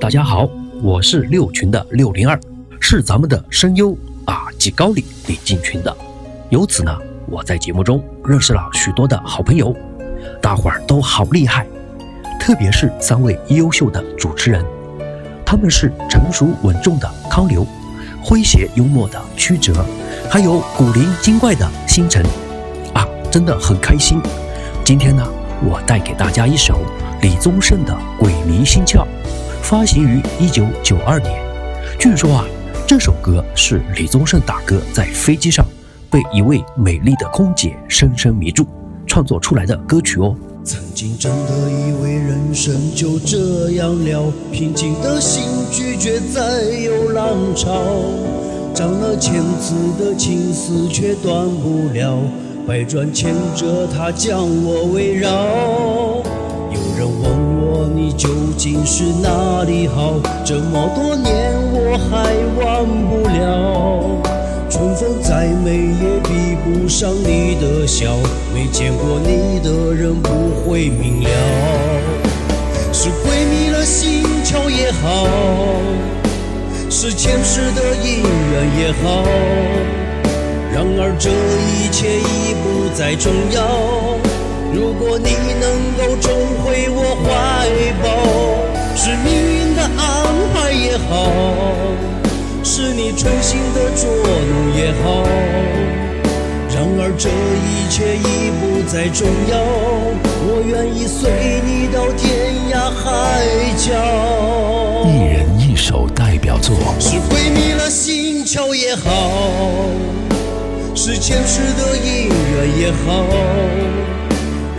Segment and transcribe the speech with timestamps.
[0.00, 0.48] 大家好，
[0.82, 2.40] 我是六群的六零二，
[2.80, 5.94] 是咱们的声优啊及高里李进群的。
[6.48, 9.76] 由此呢，我在节目中认识了许多的好朋友，
[10.40, 11.66] 大伙儿都好厉害，
[12.40, 14.64] 特别是三位优秀的主持人，
[15.44, 17.66] 他们是成熟稳重的康流，
[18.24, 19.84] 诙谐幽默的曲折，
[20.30, 22.24] 还有古灵精怪的星辰，
[22.94, 24.18] 啊，真的很开心。
[24.82, 25.22] 今天呢，
[25.62, 26.80] 我带给大家一首
[27.22, 28.98] 李宗盛的《鬼迷心窍》。
[29.62, 31.32] 发行于一九九二年，
[31.98, 32.44] 据说啊，
[32.86, 35.64] 这首歌是李宗盛大哥在飞机上
[36.10, 38.66] 被一位美丽的空姐深深迷住，
[39.06, 40.34] 创作出来的歌曲哦。
[40.64, 47.70] 曾经真的以为人生就这样了，平静的心拒绝再有浪潮，
[48.74, 52.18] 长了千次的情丝却断不了，
[52.66, 55.30] 百转千折它将我围绕。
[57.00, 60.20] 人问我你究竟是哪里好？
[60.44, 64.20] 这么多年我还忘不了。
[64.68, 68.14] 春风再美也比不上你的笑，
[68.52, 71.30] 没见过你的人不会明了。
[72.92, 75.26] 是鬼迷了心窍也好，
[76.90, 78.20] 是前世的姻
[78.52, 79.24] 缘也好。
[80.70, 84.20] 然而这一切已不再重要。
[84.72, 85.30] 如果你
[86.00, 86.32] 够重
[86.64, 87.28] 回我怀
[88.02, 88.08] 抱，
[88.96, 90.02] 是命运的安
[90.54, 91.30] 排也好，
[92.64, 95.22] 是你存心的捉弄也好。
[96.72, 99.60] 然而这一切已不再重要，
[100.46, 101.30] 我愿意随
[101.66, 103.04] 你到天涯海
[103.76, 103.86] 角。
[105.06, 109.30] 一人一首代表作，是鬼迷了心窍也好，
[110.94, 113.26] 是前世的姻缘也好。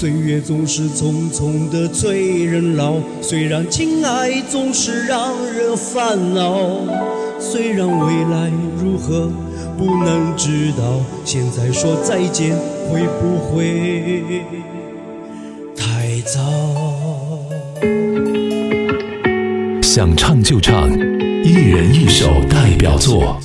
[0.00, 6.70] 岁月总是匆匆的催人老，虽然情爱总是让人烦恼，
[7.38, 8.50] 虽然未来
[8.82, 9.30] 如何
[9.76, 12.56] 不能知道，现在说再见
[12.88, 14.42] 会不会
[15.76, 16.40] 太早？
[19.82, 20.88] 想唱就唱，
[21.44, 23.38] 一人一首代表作。